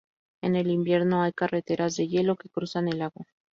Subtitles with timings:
[0.41, 3.27] En el invierno, hay carreteras de hielo que cruzan el lago.